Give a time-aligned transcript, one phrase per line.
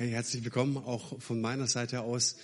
[0.00, 2.36] Hey, herzlich willkommen auch von meiner Seite aus.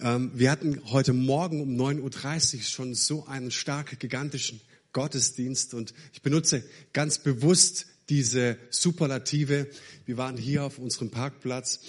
[0.00, 4.62] Ähm, wir hatten heute Morgen um 9.30 Uhr schon so einen stark gigantischen
[4.94, 6.64] Gottesdienst und ich benutze
[6.94, 9.68] ganz bewusst diese Superlative.
[10.06, 11.80] Wir waren hier auf unserem Parkplatz,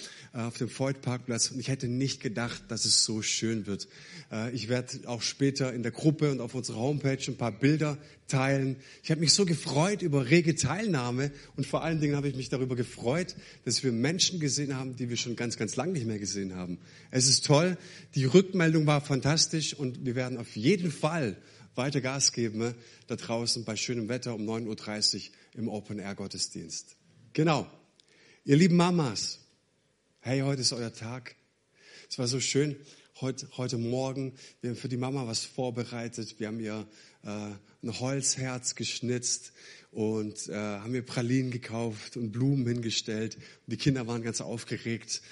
[0.44, 3.88] auf dem Voigt-Parkplatz und ich hätte nicht gedacht, dass es so schön wird.
[4.30, 7.96] Äh, ich werde auch später in der Gruppe und auf unserer Homepage ein paar Bilder
[8.28, 8.76] teilen.
[9.02, 12.48] Ich habe mich so gefreut über rege Teilnahme und vor allen Dingen habe ich mich
[12.48, 13.34] darüber gefreut,
[13.64, 16.78] dass wir Menschen gesehen haben, die wir schon ganz, ganz lange nicht mehr gesehen haben.
[17.10, 17.78] Es ist toll,
[18.14, 21.36] die Rückmeldung war fantastisch und wir werden auf jeden Fall
[21.76, 22.74] weiter Gas geben ne,
[23.06, 25.20] da draußen bei schönem Wetter um 9.30 Uhr
[25.54, 26.96] im Open-Air-Gottesdienst.
[27.32, 27.70] Genau.
[28.44, 29.45] Ihr lieben Mamas,
[30.26, 31.36] hey, heute ist euer Tag.
[32.10, 32.74] Es war so schön
[33.20, 34.34] heute, heute Morgen.
[34.60, 36.40] Wir haben für die Mama was vorbereitet.
[36.40, 36.84] Wir haben ihr
[37.22, 39.52] äh, ein Holzherz geschnitzt
[39.92, 43.36] und äh, haben ihr Pralinen gekauft und Blumen hingestellt.
[43.36, 45.22] Und die Kinder waren ganz aufgeregt.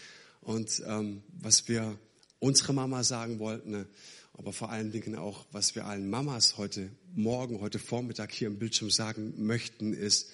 [0.42, 1.98] Und ähm, was wir
[2.38, 3.88] unserer Mama sagen wollten, ne,
[4.34, 8.60] aber vor allen Dingen auch, was wir allen Mamas heute Morgen, heute Vormittag hier im
[8.60, 10.30] Bildschirm sagen möchten, ist,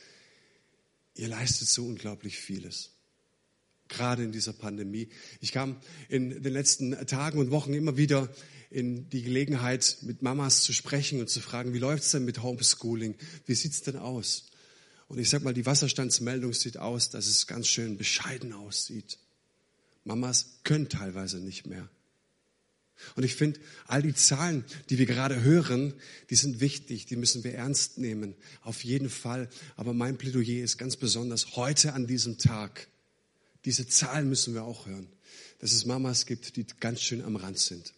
[1.14, 2.99] ihr leistet so unglaublich vieles.
[3.90, 5.08] Gerade in dieser Pandemie.
[5.40, 5.76] Ich kam
[6.08, 8.30] in den letzten Tagen und Wochen immer wieder
[8.70, 12.42] in die Gelegenheit, mit Mamas zu sprechen und zu fragen, wie läuft es denn mit
[12.42, 13.16] Homeschooling?
[13.46, 14.46] Wie sieht es denn aus?
[15.08, 19.18] Und ich sag mal, die Wasserstandsmeldung sieht aus, dass es ganz schön bescheiden aussieht.
[20.04, 21.88] Mamas können teilweise nicht mehr.
[23.16, 25.94] Und ich finde, all die Zahlen, die wir gerade hören,
[26.28, 29.48] die sind wichtig, die müssen wir ernst nehmen, auf jeden Fall.
[29.74, 32.86] Aber mein Plädoyer ist ganz besonders heute an diesem Tag.
[33.64, 35.08] Diese Zahlen müssen wir auch hören,
[35.58, 37.92] dass es Mamas gibt, die ganz schön am Rand sind.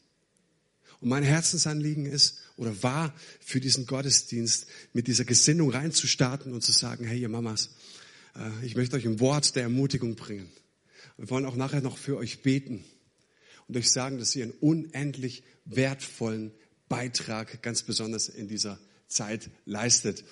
[1.00, 6.72] Und mein Herzensanliegen ist oder war für diesen Gottesdienst mit dieser Gesinnung reinzustarten und zu
[6.72, 7.70] sagen, hey ihr Mamas,
[8.36, 10.48] äh, ich möchte euch ein Wort der Ermutigung bringen.
[11.16, 12.84] Wir wollen auch nachher noch für euch beten
[13.68, 16.52] und euch sagen, dass ihr einen unendlich wertvollen
[16.88, 18.78] Beitrag ganz besonders in dieser
[19.12, 20.24] Zeit leistet.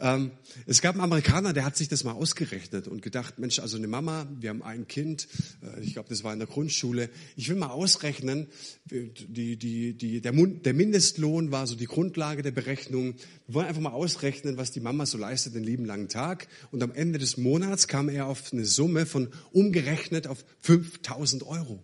[0.00, 0.30] Ähm,
[0.66, 3.86] es gab einen Amerikaner, der hat sich das mal ausgerechnet und gedacht, Mensch, also eine
[3.86, 5.28] Mama, wir haben ein Kind,
[5.62, 7.10] äh, ich glaube, das war in der Grundschule.
[7.36, 8.48] Ich will mal ausrechnen,
[8.86, 13.14] die, die, die, der, der Mindestlohn war so die Grundlage der Berechnung.
[13.46, 16.48] Wir wollen einfach mal ausrechnen, was die Mama so leistet den lieben langen Tag.
[16.70, 21.82] Und am Ende des Monats kam er auf eine Summe von umgerechnet auf 5000 Euro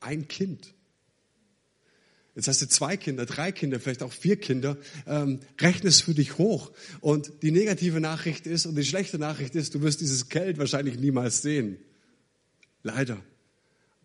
[0.00, 0.75] ein Kind.
[2.36, 4.76] Jetzt hast du zwei Kinder, drei Kinder, vielleicht auch vier Kinder.
[5.06, 6.70] Ähm, rechne es für dich hoch.
[7.00, 10.98] Und die negative Nachricht ist und die schlechte Nachricht ist, du wirst dieses Geld wahrscheinlich
[10.98, 11.78] niemals sehen.
[12.82, 13.24] Leider.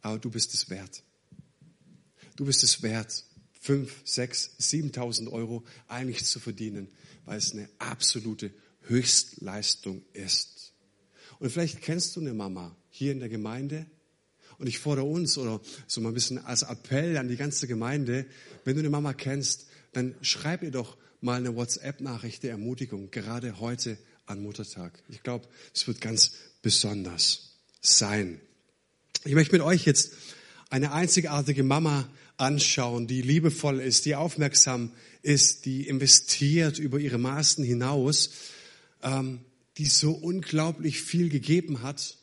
[0.02, 1.04] Aber du bist es wert.
[2.38, 3.26] Du bist es wert,
[3.60, 6.88] fünf, sechs, siebentausend Euro eigentlich zu verdienen,
[7.26, 8.54] weil es eine absolute
[8.84, 10.74] Höchstleistung ist.
[11.40, 13.88] Und vielleicht kennst du eine Mama hier in der Gemeinde,
[14.62, 18.28] und ich fordere uns oder so mal ein bisschen als Appell an die ganze Gemeinde,
[18.64, 23.60] wenn du eine Mama kennst, dann schreib ihr doch mal eine WhatsApp-Nachricht der Ermutigung, gerade
[23.60, 25.02] heute an Muttertag.
[25.10, 28.40] Ich glaube, es wird ganz besonders sein.
[29.26, 30.14] Ich möchte mit euch jetzt
[30.70, 32.08] eine einzigartige Mama
[32.38, 34.92] anschauen, die liebevoll ist, die aufmerksam
[35.24, 38.30] ist, die investiert über ihre Maßen hinaus,
[39.02, 39.40] ähm,
[39.80, 42.18] die so unglaublich viel gegeben hat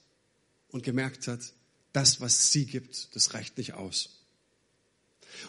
[0.69, 1.53] und gemerkt hat,
[1.93, 4.19] das, was sie gibt, das reicht nicht aus.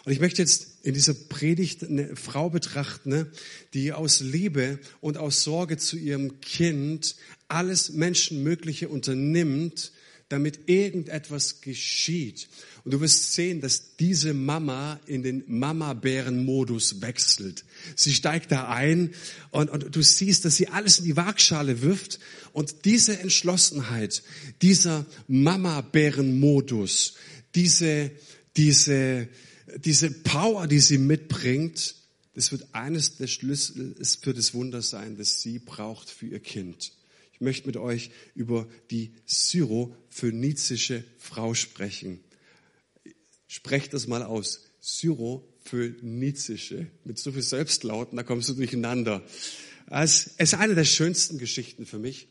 [0.04, 3.32] Und ich möchte jetzt in dieser Predigt eine Frau betrachten, ne,
[3.74, 7.16] die aus Liebe und aus Sorge zu ihrem Kind
[7.48, 9.92] alles Menschenmögliche unternimmt,
[10.30, 12.48] damit irgendetwas geschieht.
[12.84, 17.64] Und du wirst sehen, dass diese Mama in den Mama-Bären-Modus wechselt.
[17.96, 19.12] Sie steigt da ein
[19.50, 22.20] und, und du siehst, dass sie alles in die Waagschale wirft.
[22.52, 24.22] Und diese Entschlossenheit,
[24.62, 27.14] dieser Mama-Bären-Modus,
[27.56, 28.12] diese,
[28.56, 29.28] diese,
[29.84, 31.96] diese Power, die sie mitbringt,
[32.34, 36.92] das wird eines der Schlüssel für das Wunder sein, das sie braucht für ihr Kind.
[37.40, 42.20] Ich möchte mit euch über die syrophönizische Frau sprechen.
[43.48, 44.66] Sprecht das mal aus.
[44.80, 46.88] Syrophönizische.
[47.04, 49.24] Mit so viel Selbstlauten, da kommst du durcheinander.
[49.86, 52.28] Es ist eine der schönsten Geschichten für mich.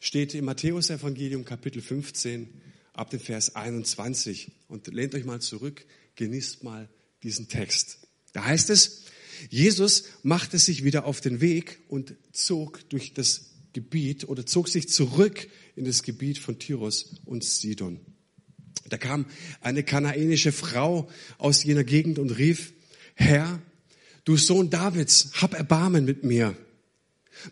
[0.00, 2.48] Steht im Matthäus-Evangelium Kapitel 15
[2.94, 4.52] ab dem Vers 21.
[4.66, 5.84] Und lehnt euch mal zurück,
[6.14, 6.88] genießt mal
[7.22, 7.98] diesen Text.
[8.32, 9.02] Da heißt es,
[9.50, 14.88] Jesus machte sich wieder auf den Weg und zog durch das Gebiet oder zog sich
[14.88, 18.00] zurück in das Gebiet von Tyros und Sidon.
[18.88, 19.26] Da kam
[19.60, 22.72] eine kanaänische Frau aus jener Gegend und rief,
[23.14, 23.60] Herr,
[24.24, 26.56] du Sohn Davids, hab Erbarmen mit mir.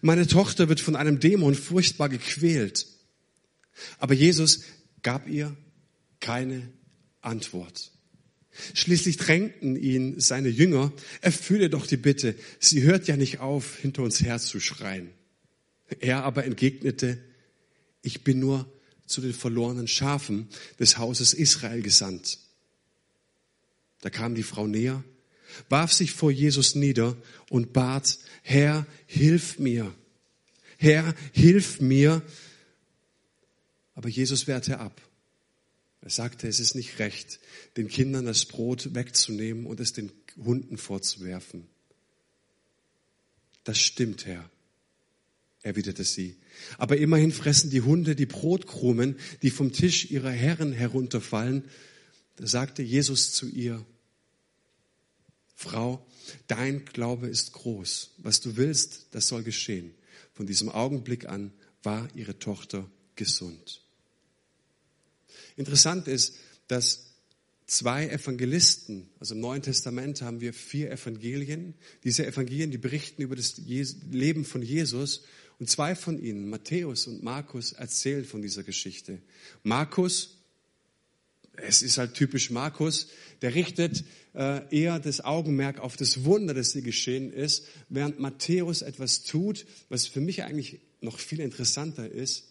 [0.01, 2.87] Meine Tochter wird von einem Dämon furchtbar gequält.
[3.99, 4.63] Aber Jesus
[5.03, 5.57] gab ihr
[6.21, 6.73] keine
[7.21, 7.93] Antwort.
[8.73, 14.03] Schließlich drängten ihn seine Jünger, erfülle doch die Bitte, sie hört ja nicht auf, hinter
[14.03, 15.11] uns herzuschreien.
[16.01, 17.23] Er aber entgegnete,
[18.03, 18.71] ich bin nur
[19.07, 20.49] zu den verlorenen Schafen
[20.79, 22.39] des Hauses Israel gesandt.
[24.01, 25.03] Da kam die Frau näher,
[25.69, 27.17] warf sich vor Jesus nieder
[27.51, 29.95] und bat, Herr, hilf mir.
[30.77, 32.23] Herr, hilf mir.
[33.95, 35.01] Aber Jesus wehrte ab.
[36.03, 37.41] Er sagte, es ist nicht recht,
[37.77, 41.67] den Kindern das Brot wegzunehmen und es den Hunden vorzuwerfen.
[43.65, 44.49] Das stimmt, Herr,
[45.67, 46.37] erwiderte sie.
[46.79, 51.65] Aber immerhin fressen die Hunde die Brotkrumen, die vom Tisch ihrer Herren herunterfallen.
[52.37, 53.85] Da sagte Jesus zu ihr,
[55.57, 56.07] Frau,
[56.47, 58.13] dein Glaube ist groß.
[58.19, 59.93] Was du willst, das soll geschehen.
[60.33, 61.53] Von diesem Augenblick an
[61.83, 63.83] war ihre Tochter gesund.
[65.57, 66.37] Interessant ist,
[66.69, 67.07] dass
[67.67, 71.75] zwei Evangelisten, also im Neuen Testament haben wir vier Evangelien.
[72.05, 75.25] Diese Evangelien, die berichten über das Leben von Jesus
[75.59, 79.21] und zwei von ihnen, Matthäus und Markus, erzählen von dieser Geschichte.
[79.63, 80.39] Markus,
[81.57, 83.09] es ist halt typisch Markus,
[83.41, 84.05] der richtet
[84.35, 89.67] äh, eher das Augenmerk auf das Wunder, das hier geschehen ist, während Matthäus etwas tut,
[89.89, 92.49] was für mich eigentlich noch viel interessanter ist.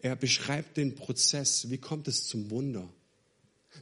[0.00, 1.68] Er beschreibt den Prozess.
[1.68, 2.88] Wie kommt es zum Wunder?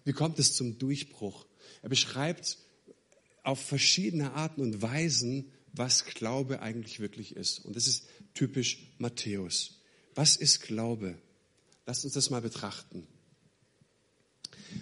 [0.04, 1.46] Wie kommt es zum Durchbruch?
[1.82, 2.58] Er beschreibt
[3.44, 7.64] auf verschiedene Arten und Weisen, was Glaube eigentlich wirklich ist.
[7.64, 9.80] Und das ist typisch Matthäus.
[10.14, 11.18] Was ist Glaube?
[11.86, 13.06] Lasst uns das mal betrachten.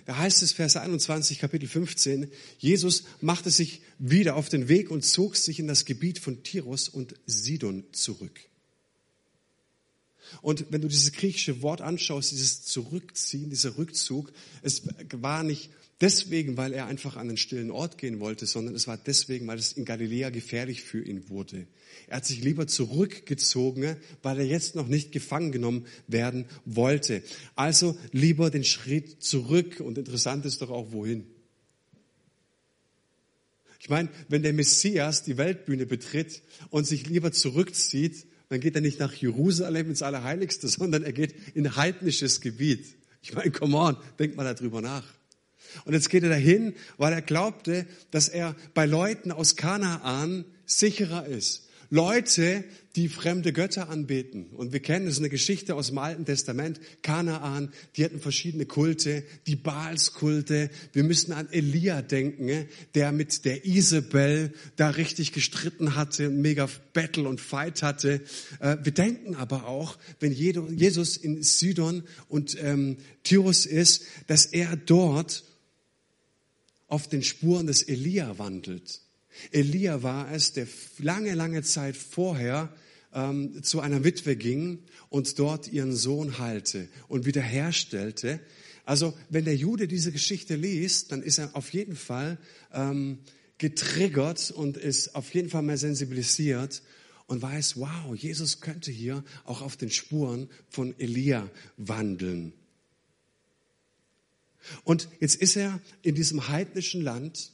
[0.04, 5.04] Da heißt es, Vers 21, Kapitel 15, Jesus machte sich wieder auf den Weg und
[5.04, 8.40] zog sich in das Gebiet von Tirus und Sidon zurück.
[10.42, 14.32] Und wenn du dieses griechische Wort anschaust, dieses Zurückziehen, dieser Rückzug,
[14.62, 14.82] es
[15.12, 15.70] war nicht
[16.00, 19.58] deswegen, weil er einfach an einen stillen Ort gehen wollte, sondern es war deswegen, weil
[19.58, 21.66] es in Galiläa gefährlich für ihn wurde.
[22.08, 27.22] Er hat sich lieber zurückgezogen, weil er jetzt noch nicht gefangen genommen werden wollte.
[27.54, 31.26] Also lieber den Schritt zurück und interessant ist doch auch wohin.
[33.80, 38.80] Ich meine, wenn der Messias die Weltbühne betritt und sich lieber zurückzieht, dann geht er
[38.80, 42.96] nicht nach Jerusalem ins Allerheiligste, sondern er geht in heidnisches Gebiet.
[43.22, 45.04] Ich meine, come on, denkt mal darüber nach.
[45.84, 51.26] Und jetzt geht er dahin, weil er glaubte, dass er bei Leuten aus Kanaan sicherer
[51.26, 51.65] ist.
[51.90, 52.64] Leute,
[52.96, 54.46] die fremde Götter anbeten.
[54.46, 56.80] Und wir kennen, das ist eine Geschichte aus dem Alten Testament.
[57.02, 60.70] Kanaan, die hatten verschiedene Kulte, die Baalskulte.
[60.92, 67.28] Wir müssen an Elia denken, der mit der Isabel da richtig gestritten hatte, mega Battle
[67.28, 68.22] und Fight hatte.
[68.60, 74.74] Äh, wir denken aber auch, wenn Jesus in Sidon und ähm, Tyrus ist, dass er
[74.76, 75.44] dort
[76.88, 79.00] auf den Spuren des Elia wandelt.
[79.50, 80.66] Elia war es, der
[80.98, 82.74] lange, lange Zeit vorher
[83.12, 88.40] ähm, zu einer Witwe ging und dort ihren Sohn heilte und wiederherstellte.
[88.84, 92.38] Also wenn der Jude diese Geschichte liest, dann ist er auf jeden Fall
[92.72, 93.18] ähm,
[93.58, 96.82] getriggert und ist auf jeden Fall mehr sensibilisiert
[97.26, 102.52] und weiß, wow, Jesus könnte hier auch auf den Spuren von Elia wandeln.
[104.84, 107.52] Und jetzt ist er in diesem heidnischen Land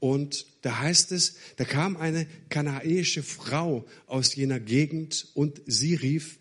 [0.00, 6.38] und da heißt es, da kam eine kanaäische Frau aus jener Gegend und sie rief,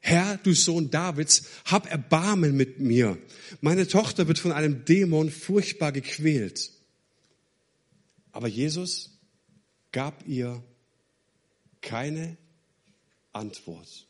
[0.00, 3.18] Herr, du Sohn Davids, hab Erbarmen mit mir.
[3.60, 6.72] Meine Tochter wird von einem Dämon furchtbar gequält.
[8.32, 9.10] Aber Jesus
[9.92, 10.62] gab ihr
[11.80, 12.36] keine
[13.32, 14.06] Antwort.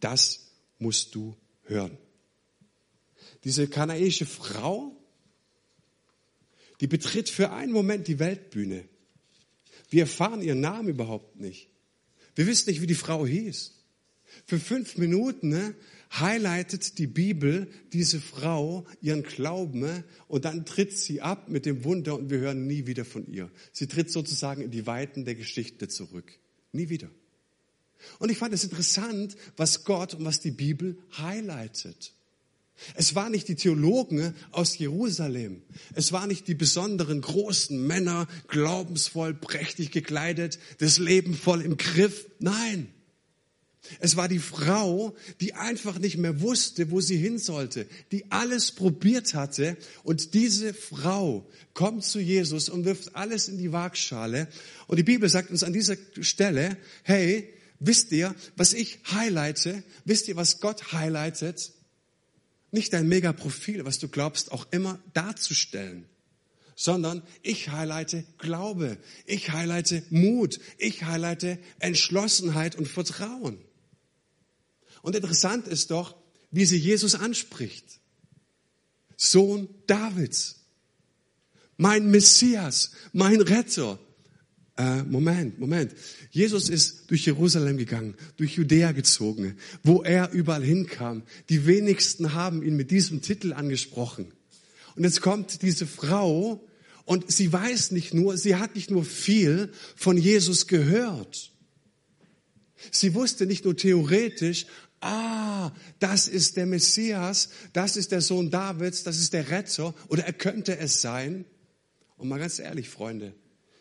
[0.00, 1.98] Das musst du hören.
[3.44, 4.95] Diese kanaische Frau,
[6.80, 8.84] die betritt für einen Moment die Weltbühne.
[9.90, 11.68] Wir erfahren ihren Namen überhaupt nicht.
[12.34, 13.72] Wir wissen nicht, wie die Frau hieß.
[14.44, 15.74] Für fünf Minuten ne,
[16.12, 21.84] highlightet die Bibel diese Frau ihren Glauben ne, und dann tritt sie ab mit dem
[21.84, 23.50] Wunder und wir hören nie wieder von ihr.
[23.72, 26.38] Sie tritt sozusagen in die Weiten der Geschichte zurück.
[26.72, 27.10] Nie wieder.
[28.18, 32.12] Und ich fand es interessant, was Gott und was die Bibel highlightet.
[32.94, 35.62] Es waren nicht die Theologen aus Jerusalem.
[35.94, 42.26] Es waren nicht die besonderen großen Männer, glaubensvoll, prächtig gekleidet, das Leben voll im Griff.
[42.38, 42.88] Nein.
[44.00, 48.72] Es war die Frau, die einfach nicht mehr wusste, wo sie hin sollte, die alles
[48.72, 49.76] probiert hatte.
[50.02, 54.48] Und diese Frau kommt zu Jesus und wirft alles in die Waagschale.
[54.86, 59.82] Und die Bibel sagt uns an dieser Stelle, hey, wisst ihr, was ich highlighte?
[60.04, 61.72] Wisst ihr, was Gott highlightet?
[62.70, 66.06] Nicht dein Megaprofil, was du glaubst, auch immer darzustellen,
[66.74, 73.58] sondern ich highlighte Glaube, ich highlighte Mut, ich highlighte Entschlossenheit und Vertrauen.
[75.02, 76.16] Und interessant ist doch,
[76.50, 78.00] wie sie Jesus anspricht.
[79.16, 80.56] Sohn Davids,
[81.76, 83.98] mein Messias, mein Retter.
[84.78, 85.94] Äh, Moment, Moment.
[86.30, 91.22] Jesus ist durch Jerusalem gegangen, durch Judäa gezogen, wo er überall hinkam.
[91.48, 94.32] Die wenigsten haben ihn mit diesem Titel angesprochen.
[94.94, 96.66] Und jetzt kommt diese Frau
[97.06, 101.52] und sie weiß nicht nur, sie hat nicht nur viel von Jesus gehört.
[102.90, 104.66] Sie wusste nicht nur theoretisch,
[105.00, 110.24] ah, das ist der Messias, das ist der Sohn Davids, das ist der Retter oder
[110.24, 111.46] er könnte es sein.
[112.16, 113.34] Und mal ganz ehrlich, Freunde,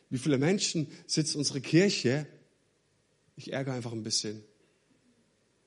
[0.09, 2.27] wie viele Menschen sitzt unsere Kirche?
[3.35, 4.43] Ich ärgere einfach ein bisschen.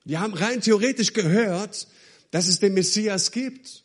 [0.05, 1.87] Die haben rein theoretisch gehört,
[2.31, 3.83] dass es den Messias gibt.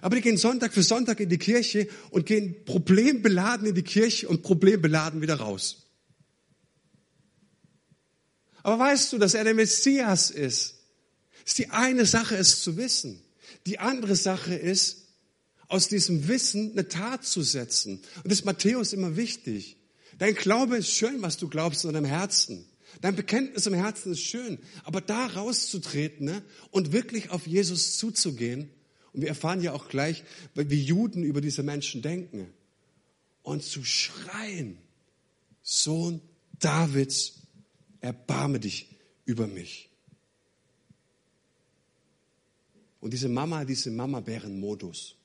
[0.00, 4.28] Aber die gehen Sonntag für Sonntag in die Kirche und gehen problembeladen in die Kirche
[4.28, 5.88] und problembeladen wieder raus.
[8.62, 10.76] Aber weißt du, dass er der Messias ist?
[11.50, 13.20] ist die eine Sache, es zu wissen.
[13.66, 15.08] Die andere Sache ist,
[15.66, 18.02] aus diesem Wissen eine Tat zu setzen.
[18.16, 19.76] Und das ist Matthäus immer wichtig.
[20.20, 22.66] Dein Glaube ist schön, was du glaubst in deinem Herzen.
[23.00, 24.58] Dein Bekenntnis im Herzen ist schön.
[24.84, 28.68] Aber da rauszutreten ne, und wirklich auf Jesus zuzugehen,
[29.14, 30.22] und wir erfahren ja auch gleich,
[30.54, 32.52] wie Juden über diese Menschen denken,
[33.42, 34.76] und zu schreien,
[35.62, 36.20] Sohn
[36.58, 37.40] Davids,
[38.00, 38.90] erbarme dich
[39.24, 39.88] über mich.
[43.00, 45.16] Und diese Mama, diese Mama-Bären-Modus.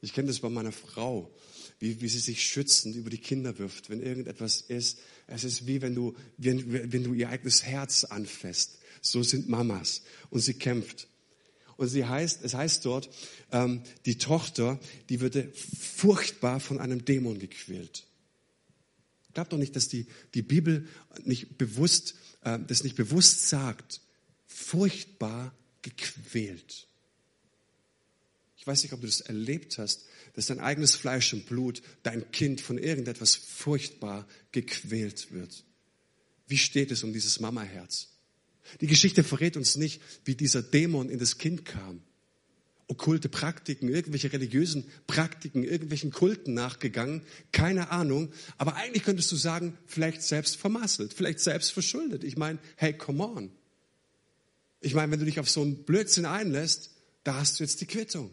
[0.00, 1.30] Ich kenne das bei meiner Frau,
[1.84, 5.00] wie, wie sie sich schützend über die Kinder wirft, wenn irgendetwas ist.
[5.26, 8.78] Es ist wie wenn du, wenn, wenn du ihr eigenes Herz anfasst.
[9.02, 10.02] So sind Mamas.
[10.30, 11.08] Und sie kämpft.
[11.76, 13.10] Und sie heißt, es heißt dort,
[13.52, 18.06] ähm, die Tochter, die würde furchtbar von einem Dämon gequält.
[19.34, 20.88] Glaubt doch nicht, dass die, die Bibel
[21.24, 22.14] nicht bewusst,
[22.44, 24.00] äh, das nicht bewusst sagt.
[24.46, 26.86] Furchtbar gequält.
[28.64, 32.30] Ich weiß nicht, ob du das erlebt hast, dass dein eigenes Fleisch und Blut, dein
[32.30, 35.64] Kind von irgendetwas furchtbar gequält wird.
[36.48, 38.08] Wie steht es um dieses Mamaherz?
[38.80, 42.00] Die Geschichte verrät uns nicht, wie dieser Dämon in das Kind kam.
[42.88, 47.20] Okkulte Praktiken, irgendwelche religiösen Praktiken, irgendwelchen Kulten nachgegangen,
[47.52, 48.32] keine Ahnung.
[48.56, 52.24] Aber eigentlich könntest du sagen, vielleicht selbst vermasselt, vielleicht selbst verschuldet.
[52.24, 53.52] Ich meine, hey, come on.
[54.80, 56.92] Ich meine, wenn du dich auf so einen Blödsinn einlässt,
[57.24, 58.32] da hast du jetzt die Quittung.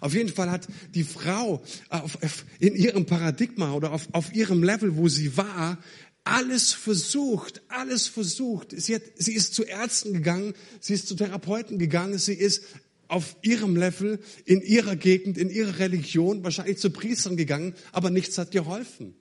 [0.00, 4.96] Auf jeden Fall hat die Frau auf, in ihrem Paradigma oder auf, auf ihrem Level,
[4.96, 5.78] wo sie war,
[6.24, 8.74] alles versucht, alles versucht.
[8.76, 12.64] Sie, hat, sie ist zu Ärzten gegangen, sie ist zu Therapeuten gegangen, sie ist
[13.08, 18.36] auf ihrem Level, in ihrer Gegend, in ihrer Religion, wahrscheinlich zu Priestern gegangen, aber nichts
[18.36, 19.14] hat geholfen.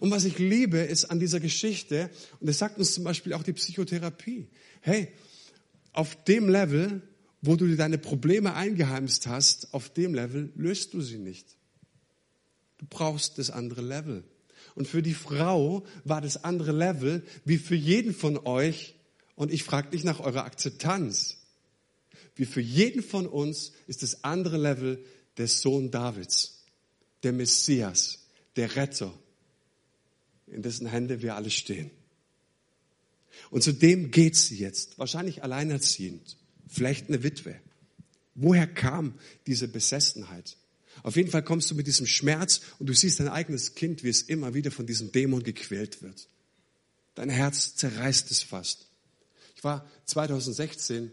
[0.00, 2.08] Und was ich liebe, ist an dieser Geschichte,
[2.40, 4.48] und das sagt uns zum Beispiel auch die Psychotherapie,
[4.80, 5.08] hey,
[5.92, 7.02] auf dem Level,
[7.42, 11.56] wo du dir deine Probleme eingeheimst hast, auf dem Level löst du sie nicht.
[12.78, 14.24] Du brauchst das andere Level.
[14.74, 18.94] Und für die Frau war das andere Level wie für jeden von euch,
[19.34, 21.38] und ich frage dich nach eurer Akzeptanz,
[22.36, 25.04] wie für jeden von uns ist das andere Level
[25.36, 26.64] der Sohn Davids,
[27.22, 28.20] der Messias,
[28.56, 29.12] der Retter,
[30.46, 31.90] in dessen Hände wir alle stehen.
[33.50, 36.36] Und zu dem geht sie jetzt, wahrscheinlich alleinerziehend,
[36.72, 37.56] vielleicht eine Witwe.
[38.34, 39.14] Woher kam
[39.46, 40.56] diese Besessenheit?
[41.02, 44.08] Auf jeden Fall kommst du mit diesem Schmerz und du siehst dein eigenes Kind, wie
[44.08, 46.28] es immer wieder von diesem Dämon gequält wird.
[47.14, 48.86] Dein Herz zerreißt es fast.
[49.56, 51.10] Ich war 2016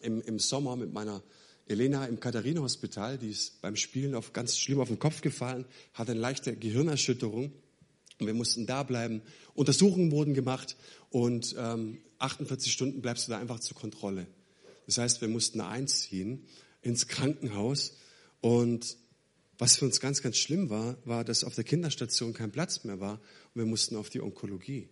[0.00, 1.22] im, im Sommer mit meiner
[1.66, 6.12] Elena im Katharina-Hospital, die ist beim Spielen auf, ganz schlimm auf den Kopf gefallen, hatte
[6.12, 7.52] eine leichte Gehirnerschütterung
[8.18, 9.20] und wir mussten da bleiben.
[9.54, 10.76] Untersuchungen wurden gemacht
[11.10, 14.26] und ähm, 48 Stunden bleibst du da einfach zur Kontrolle.
[14.88, 16.46] Das heißt, wir mussten einziehen
[16.80, 17.98] ins Krankenhaus
[18.40, 18.96] und
[19.58, 22.98] was für uns ganz, ganz schlimm war, war, dass auf der Kinderstation kein Platz mehr
[22.98, 23.20] war
[23.52, 24.88] und wir mussten auf die Onkologie.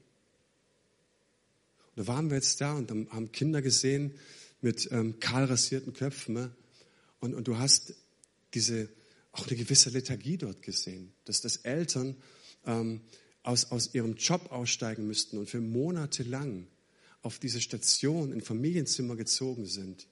[1.94, 4.12] Und da waren wir jetzt da und haben Kinder gesehen
[4.60, 6.34] mit ähm, kahl rasierten Köpfen.
[6.34, 6.54] Ne?
[7.20, 7.94] Und, und du hast
[8.52, 8.90] diese,
[9.32, 12.16] auch eine gewisse Lethargie dort gesehen, dass das Eltern
[12.66, 13.00] ähm,
[13.42, 16.66] aus, aus ihrem Job aussteigen müssten und für Monate lang
[17.26, 20.06] auf diese Station in Familienzimmer gezogen sind.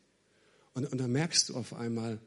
[0.75, 2.19] Und, und da merkst du auf einmal,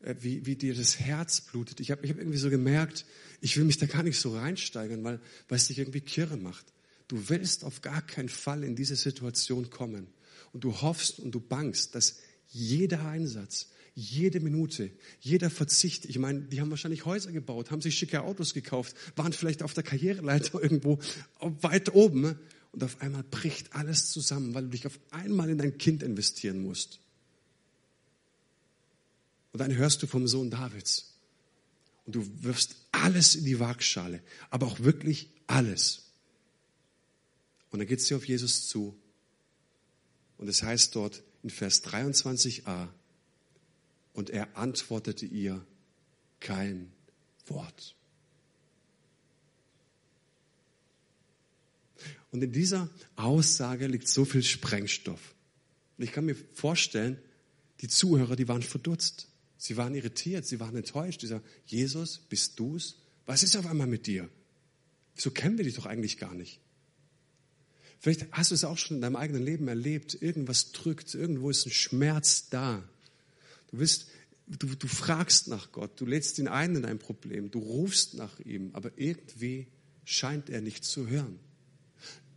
[0.00, 1.80] äh, wie, wie dir das Herz blutet.
[1.80, 3.04] Ich habe ich hab irgendwie so gemerkt,
[3.40, 6.64] ich will mich da gar nicht so reinsteigern, weil, weil es dich irgendwie kirre macht.
[7.08, 10.06] Du willst auf gar keinen Fall in diese Situation kommen.
[10.52, 16.42] Und du hoffst und du bangst, dass jeder Einsatz, jede Minute, jeder Verzicht, ich meine,
[16.42, 20.62] die haben wahrscheinlich Häuser gebaut, haben sich schicke Autos gekauft, waren vielleicht auf der Karriereleiter
[20.62, 21.00] irgendwo
[21.40, 22.38] weit oben
[22.76, 26.62] und auf einmal bricht alles zusammen, weil du dich auf einmal in dein Kind investieren
[26.62, 27.00] musst.
[29.52, 31.14] Und dann hörst du vom Sohn Davids
[32.04, 36.02] und du wirfst alles in die Waagschale, aber auch wirklich alles.
[37.70, 38.94] Und dann geht sie auf Jesus zu
[40.36, 42.88] und es heißt dort in Vers 23a,
[44.12, 45.64] und er antwortete ihr
[46.40, 46.92] kein
[47.46, 47.95] Wort.
[52.30, 55.34] Und in dieser Aussage liegt so viel Sprengstoff.
[55.96, 57.18] Und ich kann mir vorstellen,
[57.80, 59.28] die Zuhörer, die waren verdutzt.
[59.58, 61.22] Sie waren irritiert, sie waren enttäuscht.
[61.22, 62.96] Die sagen, Jesus, bist du's?
[63.24, 64.28] Was ist auf einmal mit dir?
[65.14, 66.60] Wieso kennen wir dich doch eigentlich gar nicht?
[67.98, 70.20] Vielleicht hast du es auch schon in deinem eigenen Leben erlebt.
[70.20, 72.86] Irgendwas drückt, irgendwo ist ein Schmerz da.
[73.70, 74.06] Du bist,
[74.46, 78.38] du, du fragst nach Gott, du lädst ihn ein in ein Problem, du rufst nach
[78.40, 79.66] ihm, aber irgendwie
[80.04, 81.38] scheint er nicht zu hören.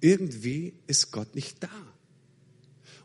[0.01, 1.69] Irgendwie ist Gott nicht da.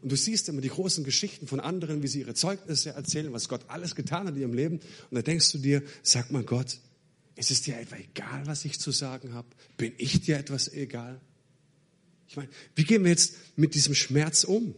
[0.02, 3.48] Und du siehst immer die großen Geschichten von anderen, wie sie ihre Zeugnisse erzählen, was
[3.48, 4.80] Gott alles getan hat in ihrem Leben.
[5.10, 6.78] Und da denkst du dir, sag mal Gott,
[7.36, 9.48] ist es dir etwa egal, was ich zu sagen habe?
[9.76, 11.20] Bin ich dir etwas egal?
[12.28, 14.74] Ich meine, wie gehen wir jetzt mit diesem Schmerz um?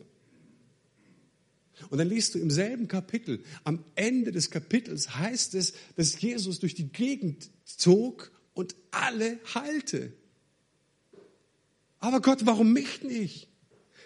[1.90, 6.60] Und dann liest du im selben Kapitel, am Ende des Kapitels heißt es, dass Jesus
[6.60, 10.12] durch die Gegend zog und alle heilte.
[12.00, 13.48] Aber Gott, warum mich nicht?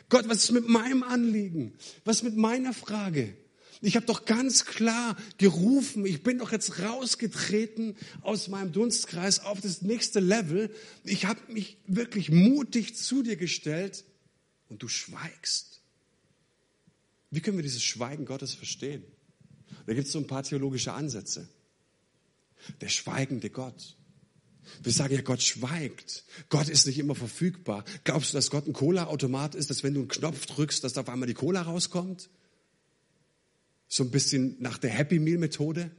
[0.09, 1.75] Gott, was ist mit meinem Anliegen?
[2.05, 3.37] Was ist mit meiner Frage?
[3.83, 9.61] Ich habe doch ganz klar gerufen, ich bin doch jetzt rausgetreten aus meinem Dunstkreis auf
[9.61, 10.75] das nächste Level.
[11.05, 14.05] Ich habe mich wirklich mutig zu dir gestellt
[14.69, 15.81] und du schweigst.
[17.31, 19.03] Wie können wir dieses Schweigen Gottes verstehen?
[19.87, 21.49] Da gibt es so ein paar theologische Ansätze.
[22.83, 23.97] Der schweigende Gott.
[24.83, 26.25] Wir sagen ja, Gott schweigt.
[26.49, 27.85] Gott ist nicht immer verfügbar.
[28.05, 31.03] Glaubst du, dass Gott ein Cola-Automat ist, dass wenn du einen Knopf drückst, dass da
[31.03, 32.31] auf einmal die Cola rauskommt?
[33.89, 35.91] So ein bisschen nach der Happy Meal Methode.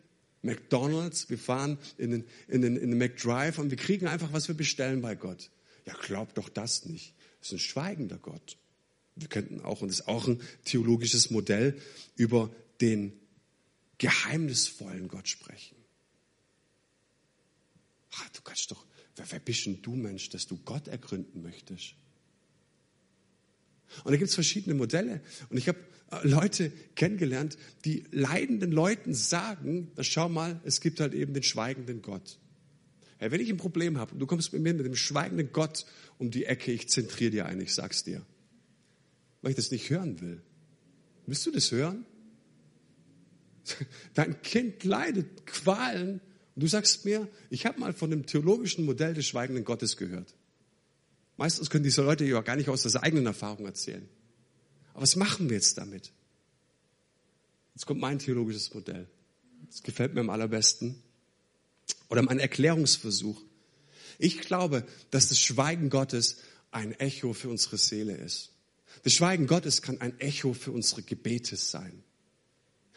[0.44, 4.48] McDonalds, wir fahren in den, in, den, in den McDrive und wir kriegen einfach, was
[4.48, 5.52] wir bestellen bei Gott.
[5.86, 7.14] Ja, glaub doch das nicht.
[7.40, 8.58] Das ist ein schweigender Gott.
[9.16, 11.78] Wir könnten auch, und das ist auch ein theologisches Modell,
[12.16, 13.14] über den
[13.98, 15.76] geheimnisvollen Gott sprechen.
[18.12, 21.96] Ach, du kannst doch, wer, wer bist denn du, Mensch, dass du Gott ergründen möchtest?
[24.04, 25.22] Und da gibt es verschiedene Modelle.
[25.50, 25.80] Und ich habe
[26.12, 32.02] äh, Leute kennengelernt, die leidenden Leuten sagen, schau mal, es gibt halt eben den schweigenden
[32.02, 32.40] Gott.
[33.18, 35.86] Hey, wenn ich ein Problem habe und du kommst mit mir mit dem schweigenden Gott
[36.18, 38.26] um die Ecke, ich zentriere dir ein, ich sag's dir.
[39.42, 40.42] Weil ich das nicht hören will.
[41.28, 42.06] Willst du das hören?
[44.16, 46.20] Dein Kind leidet Qualen
[46.62, 50.32] und du sagst mir, ich habe mal von dem theologischen Modell des schweigenden Gottes gehört.
[51.36, 54.08] Meistens können diese Leute ja gar nicht aus der eigenen Erfahrung erzählen.
[54.94, 56.12] Aber was machen wir jetzt damit?
[57.74, 59.08] Jetzt kommt mein theologisches Modell.
[59.72, 61.02] Das gefällt mir am allerbesten.
[62.10, 63.42] Oder mein Erklärungsversuch.
[64.20, 66.38] Ich glaube, dass das Schweigen Gottes
[66.70, 68.52] ein Echo für unsere Seele ist.
[69.02, 72.04] Das Schweigen Gottes kann ein Echo für unsere Gebete sein.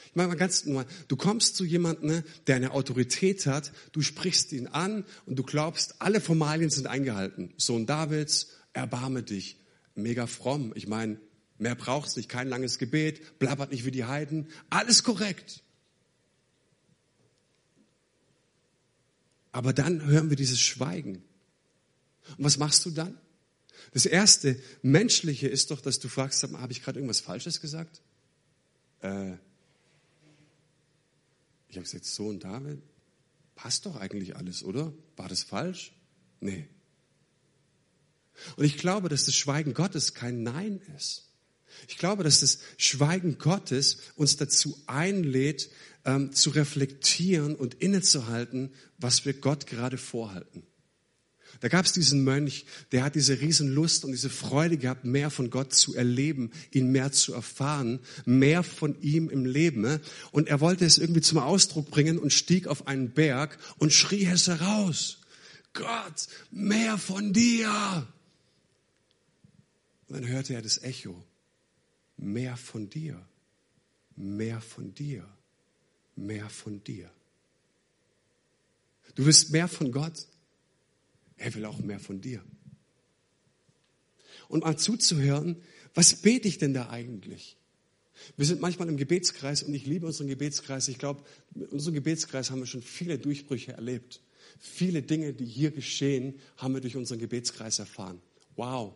[0.07, 4.03] Ich meine mal ganz nur, du kommst zu jemandem, ne, der eine Autorität hat, du
[4.03, 7.53] sprichst ihn an und du glaubst, alle Formalien sind eingehalten.
[7.57, 9.59] Sohn Davids, erbarme dich.
[9.95, 10.73] Mega fromm.
[10.75, 11.19] Ich meine,
[11.59, 14.49] mehr braucht's nicht, kein langes Gebet, blabbert nicht wie die Heiden.
[14.71, 15.63] Alles korrekt.
[19.53, 21.23] Aber dann hören wir dieses Schweigen.
[22.37, 23.19] Und was machst du dann?
[23.93, 28.03] Das erste Menschliche ist doch, dass du fragst, habe ich gerade irgendwas Falsches gesagt?
[29.01, 29.35] Äh,
[31.75, 32.81] ich habe gesagt, Sohn David,
[33.57, 34.93] passt doch eigentlich alles, oder?
[35.17, 35.93] War das falsch?
[36.39, 36.69] Nee.
[38.57, 41.33] Und ich glaube, dass das Schweigen Gottes kein Nein ist.
[41.89, 45.69] Ich glaube, dass das Schweigen Gottes uns dazu einlädt,
[46.05, 50.65] ähm, zu reflektieren und innezuhalten, was wir Gott gerade vorhalten.
[51.61, 55.51] Da gab es diesen Mönch, der hat diese Riesenlust und diese Freude gehabt, mehr von
[55.51, 59.81] Gott zu erleben, ihn mehr zu erfahren, mehr von ihm im Leben.
[59.81, 60.01] Ne?
[60.33, 64.27] Und er wollte es irgendwie zum Ausdruck bringen und stieg auf einen Berg und schrie
[64.27, 65.19] es heraus.
[65.73, 68.07] Gott, mehr von dir.
[70.09, 71.25] Und dann hörte er das Echo.
[72.17, 73.21] Mehr von dir,
[74.15, 75.27] mehr von dir,
[76.15, 77.11] mehr von dir.
[79.15, 80.27] Du willst mehr von Gott?
[81.37, 82.43] Er will auch mehr von dir.
[84.49, 85.57] und mal zuzuhören,
[85.95, 87.57] was bete ich denn da eigentlich?
[88.37, 90.89] Wir sind manchmal im Gebetskreis und ich liebe unseren Gebetskreis.
[90.89, 94.21] Ich glaube, mit unserem Gebetskreis haben wir schon viele Durchbrüche erlebt.
[94.59, 98.21] Viele Dinge, die hier geschehen, haben wir durch unseren Gebetskreis erfahren.
[98.57, 98.95] Wow.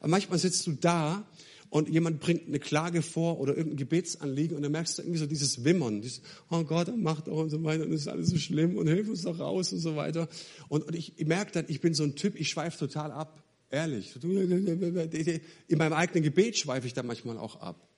[0.00, 1.28] Aber manchmal sitzt du da
[1.70, 5.26] und jemand bringt eine Klage vor oder irgendein Gebetsanliegen und dann merkst du irgendwie so
[5.26, 8.28] dieses Wimmern, dieses, oh Gott, er macht doch und so weiter und es ist alles
[8.28, 10.28] so schlimm und hilf uns doch raus und so weiter.
[10.68, 13.42] Und, und ich, merke dann, ich bin so ein Typ, ich schweife total ab.
[13.68, 14.14] Ehrlich.
[14.22, 17.88] In meinem eigenen Gebet schweife ich da manchmal auch ab.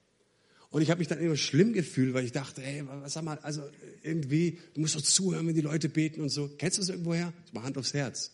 [0.70, 3.62] Und ich habe mich dann immer schlimm gefühlt, weil ich dachte, hey, sag mal, also
[4.02, 6.48] irgendwie, du musst doch zuhören, wenn die Leute beten und so.
[6.58, 7.32] Kennst du das irgendwoher?
[7.52, 8.32] War Hand aufs Herz.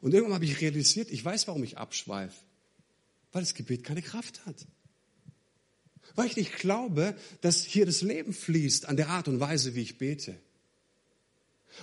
[0.00, 2.36] Und irgendwann habe ich realisiert, ich weiß, warum ich abschweife.
[3.32, 4.66] Weil das Gebet keine Kraft hat.
[6.14, 9.82] Weil ich nicht glaube, dass hier das Leben fließt an der Art und Weise, wie
[9.82, 10.36] ich bete.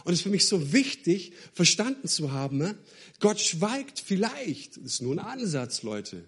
[0.03, 2.75] Und es ist für mich so wichtig, verstanden zu haben?
[3.19, 6.25] Gott schweigt vielleicht, das ist nur ein Ansatz, Leute.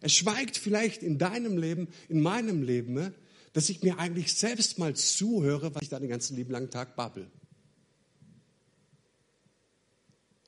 [0.00, 3.12] Er schweigt vielleicht in deinem Leben, in meinem Leben,
[3.52, 6.96] dass ich mir eigentlich selbst mal zuhöre, was ich da den ganzen lieben langen Tag
[6.96, 7.30] babbel.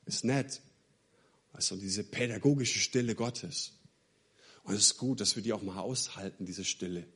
[0.06, 0.62] Ist nett.
[1.52, 3.72] Also diese pädagogische Stille Gottes.
[4.64, 7.06] Und es ist gut, dass wir die auch mal aushalten, diese Stille.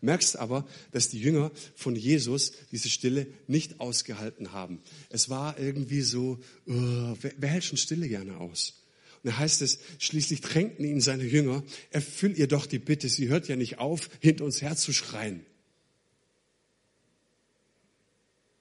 [0.00, 4.80] Merkst aber, dass die Jünger von Jesus diese Stille nicht ausgehalten haben.
[5.10, 8.82] Es war irgendwie so, uh, wer, wer hält schon Stille gerne aus?
[9.22, 13.28] Und da heißt es, schließlich drängten ihn seine Jünger, erfüll ihr doch die Bitte, sie
[13.28, 15.44] hört ja nicht auf, hinter uns her zu schreien.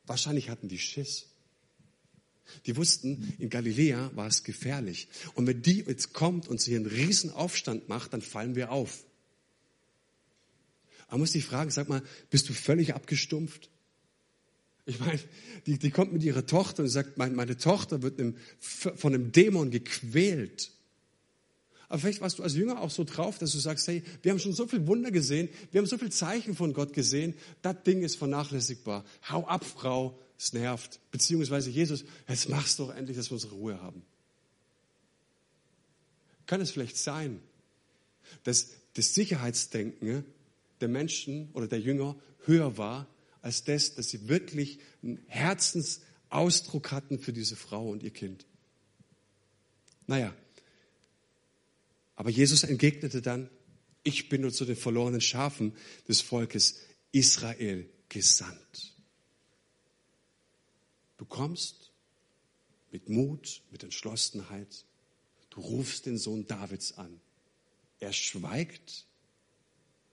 [0.06, 1.28] Wahrscheinlich hatten die Schiss.
[2.66, 5.08] Die wussten, in Galiläa war es gefährlich.
[5.34, 9.06] Und wenn die jetzt kommt und sie einen riesen Aufstand macht, dann fallen wir auf.
[11.10, 13.70] Man muss dich fragen, sag mal, bist du völlig abgestumpft?
[14.86, 15.20] Ich meine,
[15.66, 19.32] die, die kommt mit ihrer Tochter und sagt, meine, meine Tochter wird einem, von einem
[19.32, 20.72] Dämon gequält.
[21.94, 24.40] Aber vielleicht warst du als Jünger auch so drauf, dass du sagst, hey, wir haben
[24.40, 28.02] schon so viel Wunder gesehen, wir haben so viel Zeichen von Gott gesehen, das Ding
[28.02, 29.06] ist vernachlässigbar.
[29.30, 31.00] Hau ab, Frau, es nervt.
[31.12, 34.02] Beziehungsweise Jesus, jetzt mach's doch endlich, dass wir unsere Ruhe haben.
[36.48, 37.40] Kann es vielleicht sein,
[38.44, 40.26] dass das Sicherheitsdenken
[40.82, 43.06] der Menschen oder der Jünger höher war
[43.44, 48.48] als das, dass sie wirklich einen Herzensausdruck hatten für diese Frau und ihr Kind.
[50.08, 50.34] Naja,
[52.16, 53.50] aber Jesus entgegnete dann,
[54.04, 55.76] ich bin nur zu den verlorenen Schafen
[56.08, 58.94] des Volkes Israel gesandt.
[61.18, 61.92] Du kommst
[62.92, 64.86] mit Mut, mit Entschlossenheit.
[65.50, 67.22] Du rufst den Sohn Davids an.
[68.00, 69.06] Er schweigt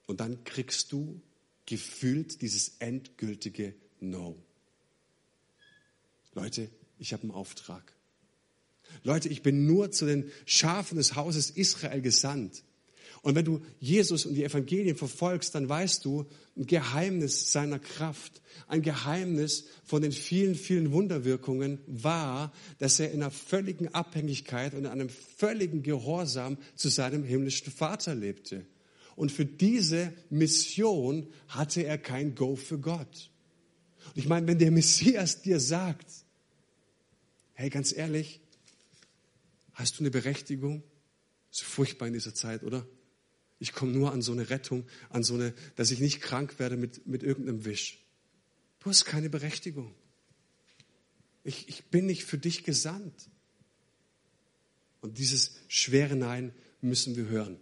[0.06, 1.20] und dann kriegst du
[1.66, 4.42] gefühlt dieses endgültige No.
[6.32, 7.92] Leute, ich habe einen Auftrag.
[9.02, 12.62] Leute, ich bin nur zu den Schafen des Hauses Israel gesandt.
[13.22, 16.24] Und wenn du Jesus und die Evangelien verfolgst, dann weißt du
[16.56, 23.22] ein Geheimnis seiner Kraft, ein Geheimnis von den vielen, vielen Wunderwirkungen war, dass er in
[23.22, 28.64] einer völligen Abhängigkeit und in einem völligen Gehorsam zu seinem himmlischen Vater lebte.
[29.16, 33.30] Und für diese Mission hatte er kein Go für Gott.
[34.06, 36.10] Und ich meine, wenn der Messias dir sagt,
[37.52, 38.40] hey, ganz ehrlich,
[39.80, 40.82] hast du eine Berechtigung?
[41.50, 42.86] So furchtbar in dieser Zeit, oder?
[43.58, 46.76] Ich komme nur an so eine Rettung, an so eine, dass ich nicht krank werde
[46.76, 47.98] mit, mit irgendeinem Wisch.
[48.78, 49.94] Du hast keine Berechtigung.
[51.44, 53.28] Ich, ich bin nicht für dich gesandt.
[55.00, 57.58] Und dieses schwere Nein müssen wir hören.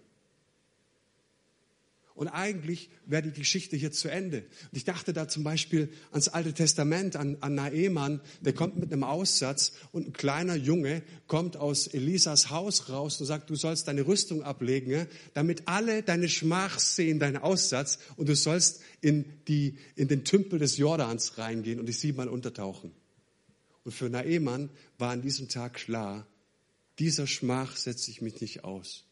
[2.18, 4.38] Und eigentlich wäre die Geschichte hier zu Ende.
[4.38, 8.92] Und ich dachte da zum Beispiel ans Alte Testament, an, an Naemann, der kommt mit
[8.92, 13.86] einem Aussatz und ein kleiner Junge kommt aus Elisas Haus raus und sagt, du sollst
[13.86, 19.78] deine Rüstung ablegen, damit alle deine Schmach sehen, deinen Aussatz, und du sollst in, die,
[19.94, 22.90] in den Tümpel des Jordans reingehen und dich siebenmal untertauchen.
[23.84, 26.26] Und für Naemann war an diesem Tag klar,
[26.98, 29.07] dieser Schmach setze ich mich nicht aus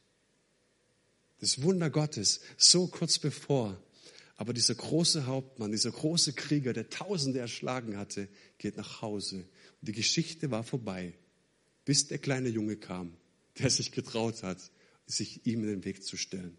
[1.40, 3.80] das Wunder Gottes, so kurz bevor.
[4.36, 9.36] Aber dieser große Hauptmann, dieser große Krieger, der Tausende erschlagen hatte, geht nach Hause.
[9.80, 11.14] Und die Geschichte war vorbei,
[11.84, 13.14] bis der kleine Junge kam,
[13.58, 14.58] der sich getraut hat,
[15.06, 16.56] sich ihm in den Weg zu stellen.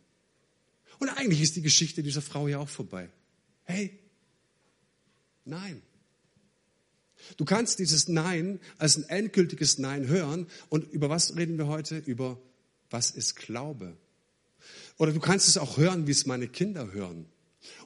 [0.99, 3.09] Und eigentlich ist die Geschichte dieser Frau ja auch vorbei.
[3.63, 3.99] Hey,
[5.45, 5.81] nein.
[7.35, 10.47] Du kannst dieses Nein als ein endgültiges Nein hören.
[10.69, 11.97] Und über was reden wir heute?
[11.97, 12.41] Über
[12.89, 13.97] was ist Glaube?
[14.97, 17.25] Oder du kannst es auch hören, wie es meine Kinder hören.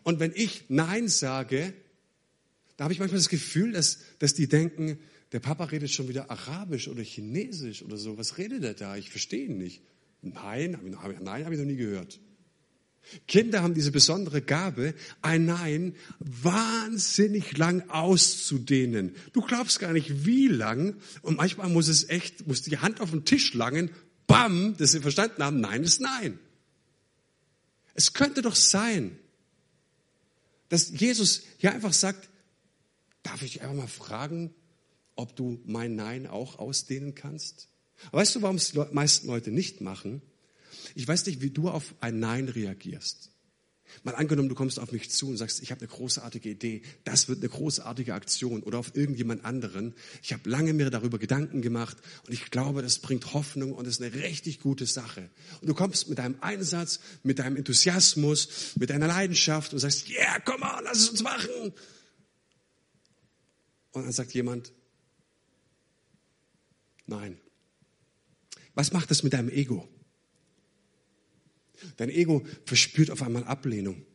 [0.04, 1.74] Und wenn ich Nein sage,
[2.78, 4.97] da habe ich manchmal das Gefühl, dass, dass die denken,
[5.32, 8.17] der Papa redet schon wieder Arabisch oder Chinesisch oder so.
[8.17, 8.97] Was redet er da?
[8.97, 9.82] Ich verstehe ihn nicht.
[10.21, 12.19] Nein, habe ich, nein, hab ich noch nie gehört.
[13.28, 19.15] Kinder haben diese besondere Gabe, ein Nein wahnsinnig lang auszudehnen.
[19.34, 20.95] Du glaubst gar nicht, wie lang.
[21.21, 23.89] Und manchmal muss es echt, muss die Hand auf den Tisch langen.
[24.28, 26.39] Bam, dass sie verstanden haben, Nein ist Nein.
[27.93, 29.17] Es könnte doch sein,
[30.69, 32.30] dass Jesus hier einfach sagt,
[33.23, 34.54] darf ich einfach mal fragen,
[35.15, 37.67] ob du mein Nein auch ausdehnen kannst?
[38.12, 40.21] weißt du, warum es die meisten Leute nicht machen?
[40.95, 43.30] Ich weiß nicht, wie du auf ein Nein reagierst.
[44.04, 47.27] Mal angenommen, du kommst auf mich zu und sagst, ich habe eine großartige Idee, das
[47.27, 49.93] wird eine großartige Aktion oder auf irgendjemand anderen.
[50.23, 54.01] Ich habe lange mir darüber Gedanken gemacht und ich glaube, das bringt Hoffnung und ist
[54.01, 55.30] eine richtig gute Sache.
[55.62, 60.39] Und du kommst mit deinem Einsatz, mit deinem Enthusiasmus, mit deiner Leidenschaft und sagst, yeah,
[60.39, 61.73] komm on, lass es uns machen.
[63.91, 64.71] Und dann sagt jemand,
[67.06, 67.38] nein.
[68.73, 69.88] Was macht das mit deinem Ego?
[71.98, 74.06] Dein Ego verspürt auf einmal Ablehnung.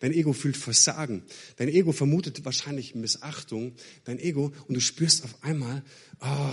[0.00, 1.24] Dein Ego fühlt Versagen.
[1.56, 3.74] Dein Ego vermutet wahrscheinlich Missachtung.
[4.04, 5.82] Dein Ego und du spürst auf einmal,
[6.20, 6.52] oh,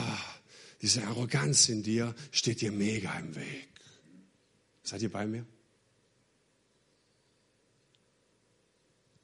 [0.82, 3.70] diese Arroganz in dir steht dir mega im Weg.
[4.84, 5.46] Seid ihr bei mir?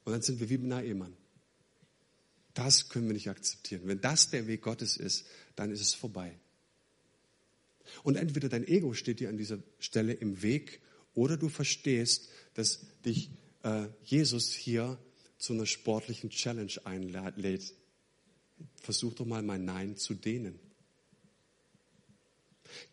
[0.03, 1.15] Und dann sind wir wie bei Ehemann.
[2.53, 3.81] Das können wir nicht akzeptieren.
[3.85, 6.37] Wenn das der Weg Gottes ist, dann ist es vorbei.
[8.03, 10.81] Und entweder dein Ego steht dir an dieser Stelle im Weg
[11.15, 13.31] oder du verstehst, dass dich
[13.63, 14.99] äh, Jesus hier
[15.37, 17.73] zu einer sportlichen Challenge einlädt.
[18.81, 20.59] Versuch doch mal mein Nein zu dehnen.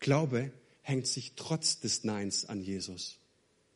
[0.01, 3.19] Glaube hängt sich trotz des Neins an Jesus.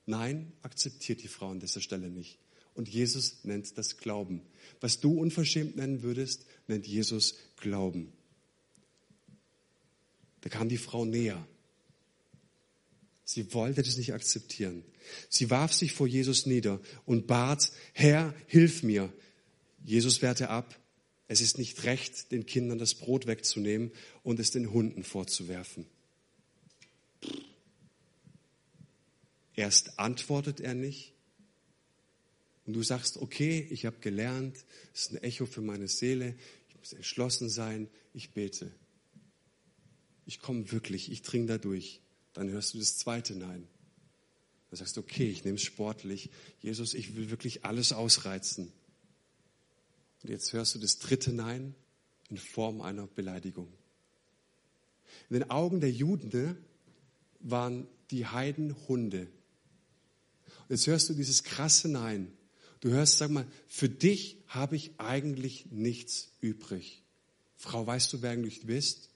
[0.07, 2.39] Nein akzeptiert die Frau an dieser Stelle nicht.
[2.75, 4.43] Und Jesus nennt das Glauben.
[4.81, 8.13] Was du unverschämt nennen würdest, nennt Jesus Glauben.
[10.43, 11.47] Da kam die Frau näher.
[13.29, 14.85] Sie wollte das nicht akzeptieren.
[15.29, 19.13] Sie warf sich vor Jesus nieder und bat, Herr, hilf mir.
[19.85, 20.79] Jesus wehrte ab.
[21.27, 23.91] Es ist nicht recht, den Kindern das Brot wegzunehmen
[24.23, 25.87] und es den Hunden vorzuwerfen.
[29.57, 31.13] Erst antwortet er nicht.
[32.65, 34.57] Und du sagst, okay, ich habe gelernt,
[34.95, 36.37] es ist ein Echo für meine Seele,
[36.69, 38.71] ich muss entschlossen sein, ich bete.
[40.27, 42.03] Ich komme wirklich, ich dringe da durch
[42.37, 43.67] dann hörst du das zweite Nein.
[44.71, 46.31] Dann sagst du, okay, ich nehme es sportlich.
[46.61, 48.73] Jesus, ich will wirklich alles ausreizen.
[50.23, 51.75] Und jetzt hörst du das dritte Nein
[52.29, 53.73] in Form einer Beleidigung.
[55.31, 56.59] In den Augen der Juden
[57.41, 59.29] waren die Heiden Hunde.
[60.69, 62.33] Und jetzt hörst du dieses krasse Nein.
[62.81, 67.03] Du hörst, sag mal, für dich habe ich eigentlich nichts übrig.
[67.57, 69.09] Frau, weißt du, wer eigentlich bist?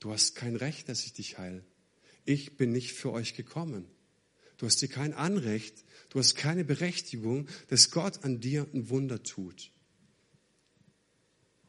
[0.00, 1.64] Du hast kein Recht, dass ich dich heile
[2.30, 3.86] ich bin nicht für euch gekommen.
[4.56, 9.22] Du hast dir kein Anrecht, du hast keine Berechtigung, dass Gott an dir ein Wunder
[9.22, 9.70] tut.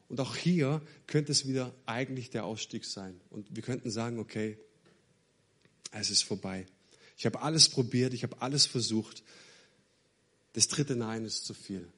[0.08, 3.18] Und auch hier könnte es wieder eigentlich der Ausstieg sein.
[3.30, 4.58] Und wir könnten sagen, okay,
[5.90, 6.66] es ist vorbei.
[7.16, 9.22] Ich habe alles probiert, ich habe alles versucht.
[10.52, 11.88] Das dritte Nein ist zu viel.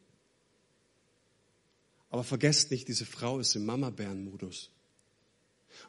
[2.09, 4.70] Aber vergesst nicht, diese Frau ist im Mama-Bären-Modus.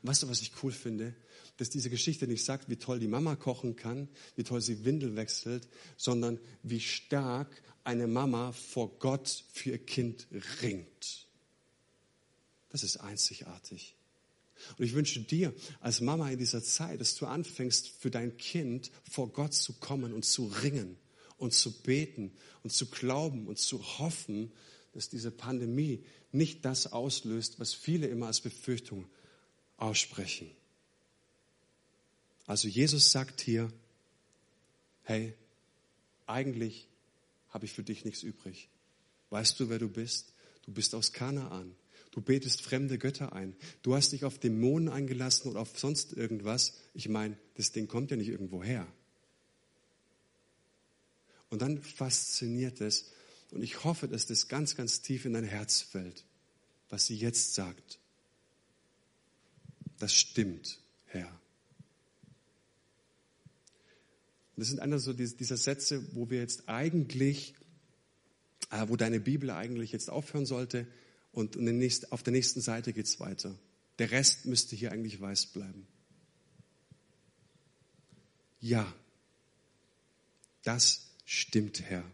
[0.01, 1.13] Und weißt du, was ich cool finde?
[1.57, 5.15] Dass diese Geschichte nicht sagt, wie toll die Mama kochen kann, wie toll sie Windel
[5.15, 10.27] wechselt, sondern wie stark eine Mama vor Gott für ihr Kind
[10.61, 11.27] ringt.
[12.69, 13.95] Das ist einzigartig.
[14.77, 18.91] Und ich wünsche dir als Mama in dieser Zeit, dass du anfängst, für dein Kind
[19.09, 20.97] vor Gott zu kommen und zu ringen
[21.37, 24.51] und zu beten und zu glauben und zu hoffen,
[24.93, 29.07] dass diese Pandemie nicht das auslöst, was viele immer als Befürchtung
[29.77, 30.49] aussprechen.
[32.45, 33.71] Also Jesus sagt hier,
[35.03, 35.33] hey,
[36.27, 36.87] eigentlich
[37.49, 38.69] habe ich für dich nichts übrig.
[39.29, 40.33] Weißt du, wer du bist?
[40.65, 41.75] Du bist aus Kanaan.
[42.11, 43.55] Du betest fremde Götter ein.
[43.81, 46.75] Du hast dich auf Dämonen eingelassen oder auf sonst irgendwas.
[46.93, 48.87] Ich meine, das Ding kommt ja nicht irgendwo her.
[51.49, 53.11] Und dann fasziniert es.
[53.51, 56.25] Und ich hoffe, dass das ganz, ganz tief in dein Herz fällt,
[56.89, 57.99] was sie jetzt sagt.
[59.99, 61.27] Das stimmt, Herr.
[61.27, 61.39] Und
[64.57, 67.55] das sind einer so dieser Sätze, wo wir jetzt eigentlich,
[68.71, 70.87] äh, wo deine Bibel eigentlich jetzt aufhören sollte
[71.31, 71.57] und
[72.11, 73.57] auf der nächsten Seite geht es weiter.
[73.99, 75.87] Der Rest müsste hier eigentlich weiß bleiben.
[78.61, 78.91] Ja,
[80.63, 82.09] das stimmt, Herr.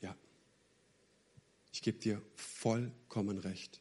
[0.00, 0.14] Ja,
[1.72, 3.80] ich gebe dir vollkommen recht.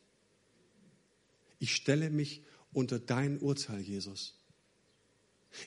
[1.59, 2.41] Ich stelle mich
[2.73, 4.35] unter dein Urteil, Jesus.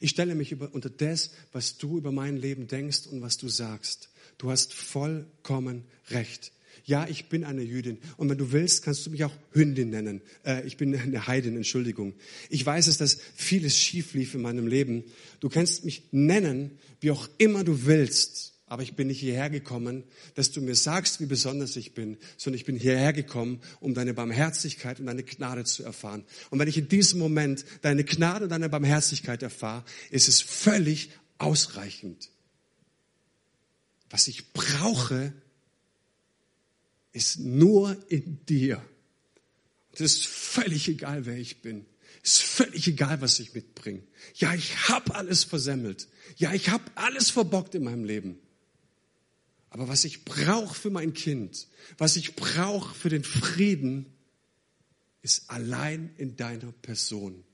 [0.00, 3.48] Ich stelle mich über, unter das, was du über mein Leben denkst und was du
[3.48, 4.10] sagst.
[4.38, 6.52] Du hast vollkommen recht.
[6.84, 7.98] Ja, ich bin eine Jüdin.
[8.16, 10.22] Und wenn du willst, kannst du mich auch Hündin nennen.
[10.44, 12.14] Äh, ich bin eine Heidin, Entschuldigung.
[12.48, 15.04] Ich weiß es, dass vieles schief lief in meinem Leben.
[15.40, 18.54] Du kannst mich nennen, wie auch immer du willst.
[18.68, 20.04] Aber ich bin nicht hierher gekommen,
[20.34, 24.14] dass du mir sagst, wie besonders ich bin, sondern ich bin hierher gekommen, um deine
[24.14, 26.24] Barmherzigkeit und deine Gnade zu erfahren.
[26.50, 31.10] Und wenn ich in diesem Moment deine Gnade und deine Barmherzigkeit erfahre, ist es völlig
[31.38, 32.30] ausreichend.
[34.10, 35.32] Was ich brauche,
[37.12, 38.82] ist nur in dir.
[39.90, 41.86] Und es ist völlig egal, wer ich bin.
[42.22, 44.02] Es ist völlig egal, was ich mitbringe.
[44.34, 46.08] Ja, ich habe alles versemmelt.
[46.36, 48.38] Ja, ich habe alles verbockt in meinem Leben.
[49.70, 54.06] Aber was ich brauche für mein Kind, was ich brauche für den Frieden,
[55.22, 57.44] ist allein in deiner Person.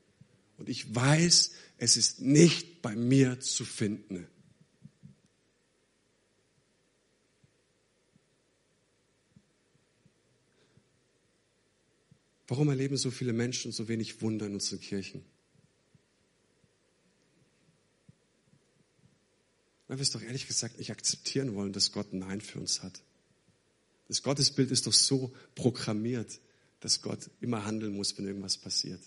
[0.57, 4.29] Und ich weiß, es ist nicht bei mir zu finden.
[12.47, 15.25] Warum erleben so viele Menschen so wenig Wunder in unseren Kirchen?
[19.95, 23.01] Weil wir es doch ehrlich gesagt nicht akzeptieren wollen, dass Gott Nein für uns hat.
[24.09, 26.41] Das Gottesbild ist doch so programmiert,
[26.81, 29.01] dass Gott immer handeln muss, wenn irgendwas passiert.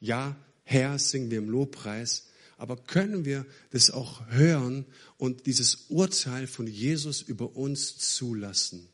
[0.00, 2.26] Ja, Herr, singen wir im Lobpreis,
[2.56, 4.84] aber können wir das auch hören
[5.16, 8.88] und dieses Urteil von Jesus über uns zulassen?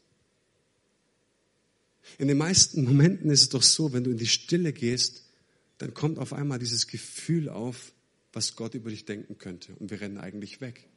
[2.18, 5.22] In den meisten Momenten ist es doch so, wenn du in die Stille gehst,
[5.78, 7.94] dann kommt auf einmal dieses Gefühl auf,
[8.32, 9.74] was Gott über dich denken könnte.
[9.76, 10.88] Und wir rennen eigentlich weg.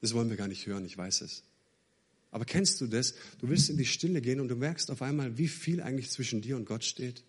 [0.00, 1.44] Das wollen wir gar nicht hören, ich weiß es.
[2.30, 3.14] Aber kennst du das?
[3.40, 6.40] Du willst in die Stille gehen und du merkst auf einmal, wie viel eigentlich zwischen
[6.40, 7.22] dir und Gott steht.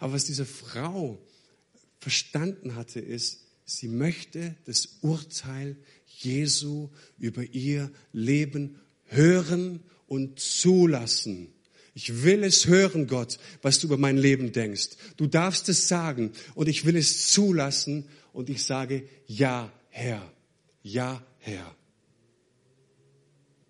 [0.00, 1.22] Aber was diese Frau
[2.00, 11.52] verstanden hatte, ist, sie möchte das Urteil Jesu über ihr Leben hören und zulassen.
[11.96, 14.90] Ich will es hören, Gott, was du über mein Leben denkst.
[15.16, 18.04] Du darfst es sagen und ich will es zulassen
[18.34, 20.30] und ich sage, ja, Herr,
[20.82, 21.74] ja, Herr.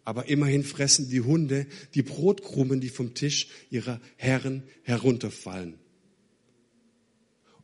[0.04, 5.78] Aber immerhin fressen die Hunde die Brotkrumen, die vom Tisch ihrer Herren herunterfallen.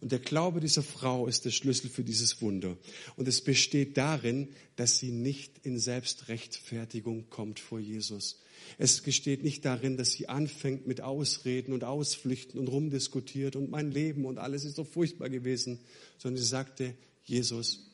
[0.00, 2.76] Und der Glaube dieser Frau ist der Schlüssel für dieses Wunder.
[3.16, 8.40] Und es besteht darin, dass sie nicht in Selbstrechtfertigung kommt vor Jesus.
[8.78, 13.90] Es besteht nicht darin, dass sie anfängt mit Ausreden und Ausflüchten und rumdiskutiert und mein
[13.90, 15.80] Leben und alles ist so furchtbar gewesen,
[16.18, 16.94] sondern sie sagte,
[17.24, 17.90] Jesus,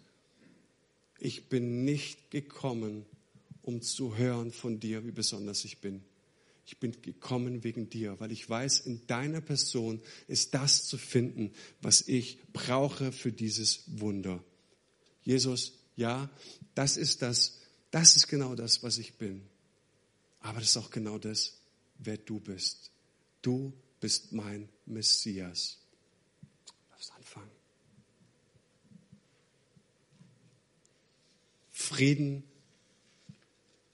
[1.18, 3.04] ich bin nicht gekommen,
[3.62, 6.02] um zu hören von dir, wie besonders ich bin
[6.68, 11.50] ich bin gekommen wegen dir, weil ich weiß, in deiner Person ist das zu finden,
[11.80, 14.44] was ich brauche für dieses Wunder.
[15.22, 16.28] Jesus, ja,
[16.74, 17.58] das ist das,
[17.90, 19.40] das ist genau das, was ich bin.
[20.48, 21.58] Aber das ist auch genau das,
[21.98, 22.90] wer du bist.
[23.42, 25.76] Du bist mein Messias.
[26.90, 27.50] Lass anfangen.
[31.70, 32.44] Frieden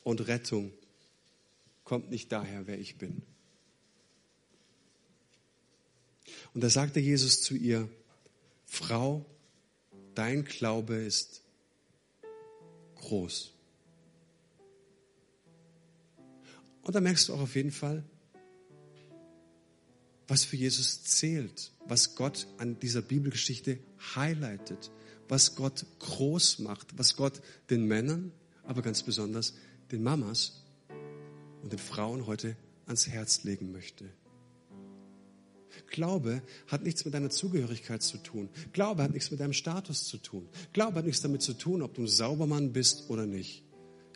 [0.04, 0.72] und Rettung
[1.82, 3.22] kommt nicht daher, wer ich bin.
[6.54, 7.88] Und da sagte Jesus zu ihr,
[8.64, 9.26] Frau,
[10.14, 11.42] dein Glaube ist
[12.94, 13.53] groß.
[16.84, 18.04] Und da merkst du auch auf jeden Fall,
[20.28, 23.78] was für Jesus zählt, was Gott an dieser Bibelgeschichte
[24.14, 24.90] highlightet,
[25.28, 28.32] was Gott groß macht, was Gott den Männern,
[28.64, 29.54] aber ganz besonders
[29.90, 30.62] den Mamas
[31.62, 34.10] und den Frauen heute ans Herz legen möchte.
[35.88, 38.48] Glaube hat nichts mit deiner Zugehörigkeit zu tun.
[38.72, 40.48] Glaube hat nichts mit deinem Status zu tun.
[40.72, 43.62] Glaube hat nichts damit zu tun, ob du ein Saubermann bist oder nicht.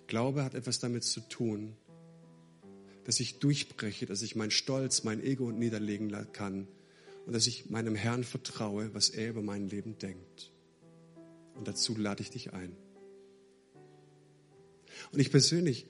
[0.07, 1.76] Glaube hat etwas damit zu tun,
[3.09, 6.68] dass ich durchbreche, dass ich meinen Stolz, mein Ego niederlegen kann
[7.24, 10.52] und dass ich meinem Herrn vertraue, was er über mein Leben denkt.
[11.54, 12.76] Und dazu lade ich dich ein.
[15.11, 15.86] Und ich persönlich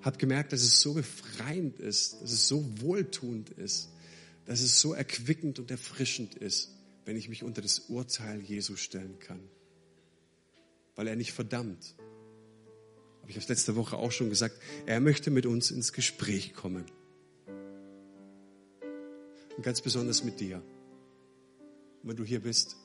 [0.00, 3.90] habe gemerkt, dass es so befreiend ist, dass es so wohltuend ist,
[4.46, 6.70] dass es so erquickend und erfrischend ist,
[7.04, 9.40] wenn ich mich unter das Urteil Jesu stellen kann.
[10.94, 11.96] Weil er nicht verdammt.
[13.26, 14.56] Ich habe es letzte Woche auch schon gesagt,
[14.86, 16.84] er möchte mit uns ins Gespräch kommen.
[19.56, 20.62] Und ganz besonders mit dir.
[22.02, 22.76] wenn du hier bist,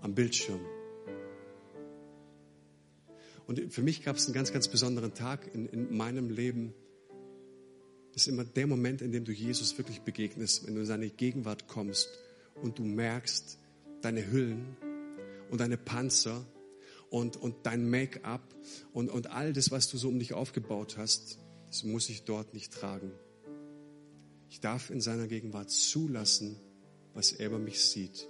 [0.00, 0.60] am Bildschirm,
[3.46, 6.72] und für mich gab es einen ganz, ganz besonderen Tag in, in meinem Leben,
[8.14, 11.66] ist immer der Moment, in dem du Jesus wirklich begegnest, wenn du in seine Gegenwart
[11.66, 12.08] kommst
[12.62, 13.58] und du merkst,
[14.02, 14.76] deine Hüllen
[15.50, 16.44] und deine Panzer
[17.12, 18.42] und, und dein Make-up
[18.94, 21.38] und, und all das, was du so um dich aufgebaut hast,
[21.68, 23.12] das muss ich dort nicht tragen.
[24.48, 26.56] Ich darf in seiner Gegenwart zulassen,
[27.12, 28.28] was er über mich sieht.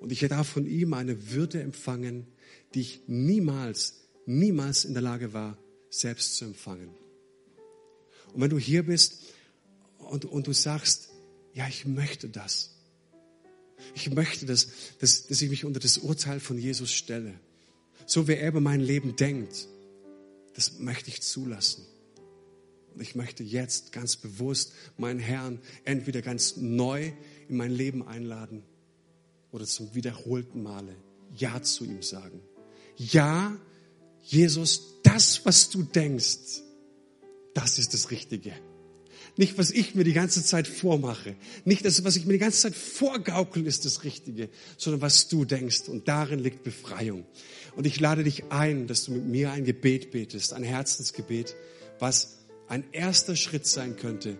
[0.00, 2.26] Und ich darf von ihm eine Würde empfangen,
[2.72, 5.58] die ich niemals, niemals in der Lage war,
[5.90, 6.88] selbst zu empfangen.
[8.32, 9.20] Und wenn du hier bist
[9.98, 11.10] und, und du sagst,
[11.52, 12.74] ja, ich möchte das.
[13.94, 17.38] Ich möchte, dass, dass, dass ich mich unter das Urteil von Jesus stelle.
[18.08, 19.68] So wie er über mein Leben denkt.
[20.54, 21.86] Das möchte ich zulassen.
[22.94, 27.12] Und ich möchte jetzt ganz bewusst meinen Herrn entweder ganz neu
[27.48, 28.64] in mein Leben einladen
[29.52, 30.96] oder zum wiederholten Male
[31.36, 32.40] Ja zu ihm sagen.
[32.96, 33.54] Ja,
[34.22, 36.62] Jesus, das, was du denkst,
[37.52, 38.54] das ist das Richtige.
[39.38, 41.36] Nicht, was ich mir die ganze Zeit vormache.
[41.64, 45.44] Nicht das, was ich mir die ganze Zeit vorgaukel, ist das Richtige, sondern was du
[45.44, 45.88] denkst.
[45.88, 47.24] Und darin liegt Befreiung.
[47.76, 51.54] Und ich lade dich ein, dass du mit mir ein Gebet betest, ein Herzensgebet,
[52.00, 54.36] was ein erster Schritt sein könnte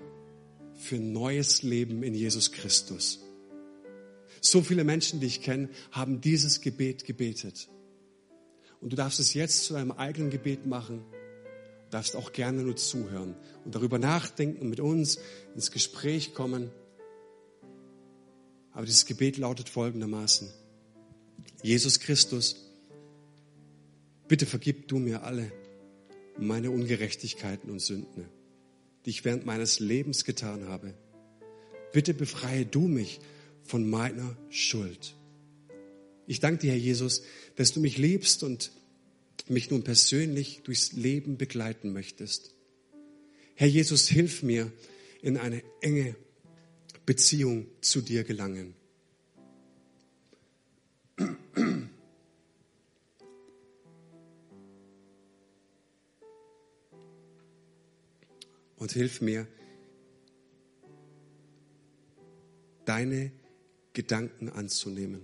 [0.75, 3.21] für neues Leben in Jesus Christus.
[4.41, 7.69] So viele Menschen, die ich kenne, haben dieses Gebet gebetet.
[8.81, 11.05] Und du darfst es jetzt zu deinem eigenen Gebet machen
[11.91, 13.35] darfst auch gerne nur zuhören
[13.65, 15.19] und darüber nachdenken und mit uns
[15.55, 16.71] ins Gespräch kommen.
[18.73, 20.49] Aber dieses Gebet lautet folgendermaßen.
[21.63, 22.57] Jesus Christus,
[24.29, 25.51] bitte vergib du mir alle
[26.39, 28.29] meine Ungerechtigkeiten und Sünden,
[29.05, 30.95] die ich während meines Lebens getan habe.
[31.93, 33.21] Bitte befreie du mich
[33.65, 35.17] von meiner Schuld.
[36.27, 37.23] Ich danke dir, Herr Jesus,
[37.57, 38.71] dass du mich liebst und
[39.49, 42.55] mich nun persönlich durchs Leben begleiten möchtest.
[43.55, 44.71] Herr Jesus, hilf mir,
[45.23, 46.15] in eine enge
[47.07, 48.75] Beziehung zu dir gelangen.
[58.77, 59.49] Und hilf mir,
[62.85, 63.33] deine
[63.93, 65.23] Gedanken anzunehmen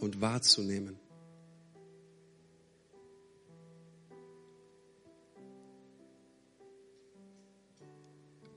[0.00, 0.99] und wahrzunehmen.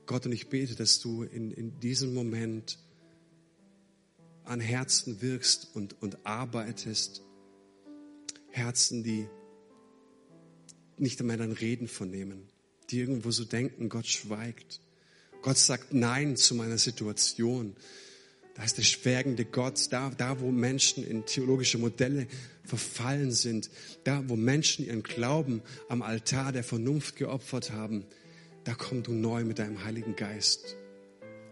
[0.06, 2.78] Gott, und ich bete, dass du in, in diesem Moment
[4.44, 7.22] an Herzen wirkst und, und arbeitest.
[8.50, 9.26] Herzen, die
[10.98, 12.48] nicht einmal dein Reden vernehmen,
[12.90, 14.80] die irgendwo so denken, Gott schweigt.
[15.42, 17.74] Gott sagt Nein zu meiner Situation.
[18.54, 22.28] Da ist der schwärgende Gott, da, da wo Menschen in theologische Modelle
[22.62, 23.68] verfallen sind,
[24.04, 28.04] da wo Menschen ihren Glauben am Altar der Vernunft geopfert haben,
[28.64, 30.76] da komm du neu mit deinem Heiligen Geist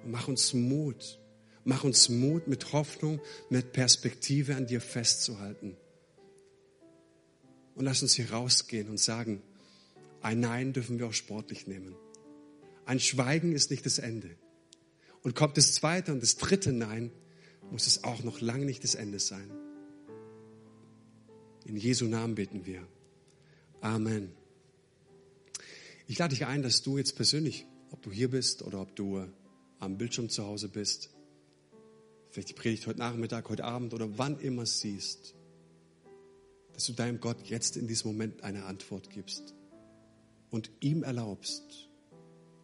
[0.04, 1.18] und mach uns Mut.
[1.64, 5.76] Mach uns Mut mit Hoffnung, mit Perspektive an dir festzuhalten.
[7.74, 9.42] Und lass uns hier rausgehen und sagen,
[10.20, 11.94] ein Nein dürfen wir auch sportlich nehmen.
[12.84, 14.30] Ein Schweigen ist nicht das Ende.
[15.22, 17.12] Und kommt das zweite und das dritte Nein,
[17.70, 19.50] muss es auch noch lange nicht das Ende sein.
[21.64, 22.86] In Jesu Namen beten wir.
[23.80, 24.32] Amen.
[26.12, 29.26] Ich lade dich ein, dass du jetzt persönlich, ob du hier bist oder ob du
[29.78, 31.08] am Bildschirm zu Hause bist,
[32.28, 35.34] vielleicht die Predigt heute Nachmittag, heute Abend oder wann immer siehst,
[36.74, 39.54] dass du deinem Gott jetzt in diesem Moment eine Antwort gibst
[40.50, 41.88] und ihm erlaubst,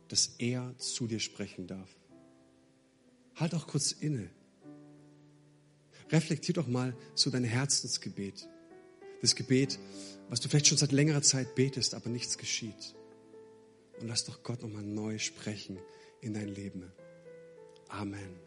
[0.08, 1.88] dass er zu dir sprechen darf.
[3.34, 4.28] Halt auch kurz inne.
[6.10, 8.46] Reflektier doch mal so dein Herzensgebet.
[9.22, 9.78] Das Gebet,
[10.28, 12.94] was du vielleicht schon seit längerer Zeit betest, aber nichts geschieht.
[14.00, 15.78] Und lass doch Gott nochmal neu sprechen
[16.20, 16.92] in dein Leben.
[17.88, 18.38] Amen.